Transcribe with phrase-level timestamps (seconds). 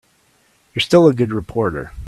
[0.73, 1.91] You're still a good reporter.